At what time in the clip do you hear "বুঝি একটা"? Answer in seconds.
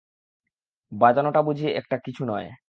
1.41-1.95